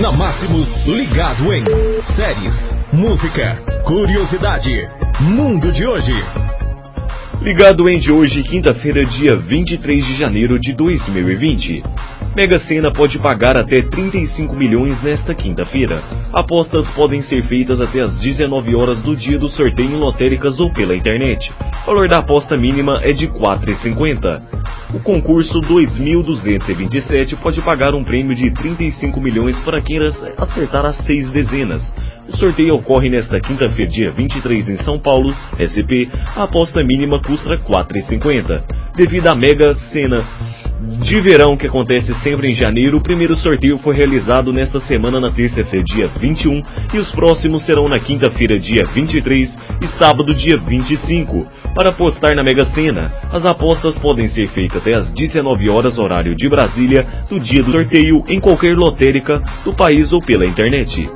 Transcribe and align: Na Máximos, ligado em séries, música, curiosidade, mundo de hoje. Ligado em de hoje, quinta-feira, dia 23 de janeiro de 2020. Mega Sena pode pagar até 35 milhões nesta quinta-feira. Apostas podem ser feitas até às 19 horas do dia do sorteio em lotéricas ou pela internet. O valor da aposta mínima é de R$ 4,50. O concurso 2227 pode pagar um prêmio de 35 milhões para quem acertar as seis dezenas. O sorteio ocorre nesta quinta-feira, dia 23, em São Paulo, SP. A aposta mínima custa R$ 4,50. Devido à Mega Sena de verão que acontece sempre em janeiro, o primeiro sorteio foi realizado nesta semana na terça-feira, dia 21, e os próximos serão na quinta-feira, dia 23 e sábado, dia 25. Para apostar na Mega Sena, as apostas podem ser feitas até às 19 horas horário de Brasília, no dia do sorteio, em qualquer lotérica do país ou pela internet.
Na 0.00 0.10
Máximos, 0.10 0.66
ligado 0.86 1.52
em 1.52 1.62
séries, 2.16 2.54
música, 2.90 3.54
curiosidade, 3.84 4.88
mundo 5.20 5.70
de 5.70 5.86
hoje. 5.86 6.14
Ligado 7.42 7.86
em 7.86 7.98
de 7.98 8.10
hoje, 8.10 8.42
quinta-feira, 8.44 9.04
dia 9.04 9.36
23 9.36 10.02
de 10.06 10.14
janeiro 10.16 10.58
de 10.58 10.72
2020. 10.72 11.82
Mega 12.34 12.58
Sena 12.60 12.90
pode 12.90 13.18
pagar 13.18 13.58
até 13.58 13.82
35 13.82 14.56
milhões 14.56 15.02
nesta 15.02 15.34
quinta-feira. 15.34 16.02
Apostas 16.32 16.88
podem 16.92 17.20
ser 17.20 17.42
feitas 17.42 17.78
até 17.78 18.02
às 18.02 18.18
19 18.20 18.74
horas 18.74 19.02
do 19.02 19.14
dia 19.14 19.38
do 19.38 19.50
sorteio 19.50 19.90
em 19.90 19.98
lotéricas 19.98 20.58
ou 20.60 20.72
pela 20.72 20.96
internet. 20.96 21.52
O 21.82 21.86
valor 21.86 22.08
da 22.08 22.20
aposta 22.20 22.56
mínima 22.56 23.00
é 23.02 23.12
de 23.12 23.26
R$ 23.26 23.32
4,50. 23.32 24.59
O 24.92 24.98
concurso 24.98 25.60
2227 25.60 27.36
pode 27.36 27.62
pagar 27.62 27.94
um 27.94 28.02
prêmio 28.02 28.34
de 28.34 28.50
35 28.50 29.20
milhões 29.20 29.58
para 29.60 29.80
quem 29.80 29.98
acertar 30.36 30.84
as 30.84 30.96
seis 31.06 31.30
dezenas. 31.30 31.82
O 32.28 32.36
sorteio 32.36 32.74
ocorre 32.74 33.08
nesta 33.08 33.40
quinta-feira, 33.40 33.90
dia 33.90 34.10
23, 34.10 34.68
em 34.68 34.76
São 34.78 34.98
Paulo, 34.98 35.32
SP. 35.62 36.10
A 36.34 36.42
aposta 36.42 36.82
mínima 36.82 37.20
custa 37.22 37.50
R$ 37.50 37.58
4,50. 37.58 38.62
Devido 38.96 39.28
à 39.28 39.34
Mega 39.34 39.74
Sena 39.92 40.24
de 41.02 41.20
verão 41.20 41.56
que 41.56 41.66
acontece 41.66 42.12
sempre 42.22 42.50
em 42.50 42.54
janeiro, 42.54 42.98
o 42.98 43.02
primeiro 43.02 43.36
sorteio 43.36 43.78
foi 43.78 43.94
realizado 43.94 44.52
nesta 44.52 44.80
semana 44.80 45.20
na 45.20 45.30
terça-feira, 45.30 45.84
dia 45.84 46.08
21, 46.08 46.62
e 46.94 46.98
os 46.98 47.10
próximos 47.12 47.64
serão 47.64 47.88
na 47.88 47.98
quinta-feira, 47.98 48.58
dia 48.58 48.82
23 48.94 49.56
e 49.82 49.86
sábado, 49.98 50.34
dia 50.34 50.56
25. 50.56 51.59
Para 51.74 51.90
apostar 51.90 52.34
na 52.34 52.42
Mega 52.42 52.64
Sena, 52.74 53.10
as 53.32 53.44
apostas 53.44 53.96
podem 53.98 54.28
ser 54.28 54.48
feitas 54.48 54.82
até 54.82 54.94
às 54.94 55.10
19 55.12 55.70
horas 55.70 55.98
horário 55.98 56.34
de 56.34 56.48
Brasília, 56.48 57.06
no 57.30 57.38
dia 57.38 57.62
do 57.62 57.70
sorteio, 57.70 58.24
em 58.28 58.40
qualquer 58.40 58.76
lotérica 58.76 59.38
do 59.64 59.72
país 59.72 60.12
ou 60.12 60.20
pela 60.20 60.44
internet. 60.44 61.08